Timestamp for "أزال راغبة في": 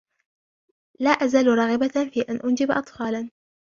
1.09-2.21